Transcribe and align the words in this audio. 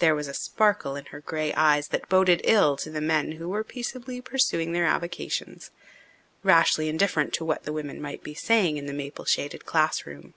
There 0.00 0.16
was 0.16 0.26
a 0.26 0.34
sparkle 0.34 0.96
in 0.96 1.04
her 1.14 1.20
grey 1.20 1.54
eyes 1.54 1.86
that 1.90 2.08
boded 2.08 2.40
ill 2.42 2.76
to 2.78 2.90
the 2.90 3.00
men 3.00 3.30
who 3.30 3.48
were 3.48 3.62
peaceably 3.62 4.20
pursuing 4.20 4.72
their 4.72 4.86
avocations, 4.86 5.70
rashly 6.42 6.88
indifferent 6.88 7.32
to 7.34 7.44
what 7.44 7.62
the 7.62 7.72
women 7.72 8.02
might 8.02 8.24
be 8.24 8.34
saying 8.34 8.76
in 8.76 8.86
the 8.86 8.92
maple 8.92 9.24
shaded 9.24 9.64
classroom. 9.64 10.34